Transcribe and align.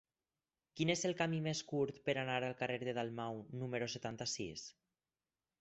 Quin 0.79 0.91
és 0.93 1.03
el 1.09 1.13
camí 1.19 1.41
més 1.49 1.61
curt 1.73 2.01
per 2.09 2.17
anar 2.23 2.39
al 2.47 2.57
carrer 2.63 2.81
de 2.89 2.97
Dalmau 3.01 3.41
número 3.63 3.93
setanta-sis? 3.97 4.69